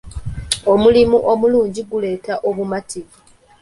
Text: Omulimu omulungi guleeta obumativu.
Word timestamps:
Omulimu 0.73 1.17
omulungi 1.31 1.81
guleeta 1.89 2.33
obumativu. 2.47 3.17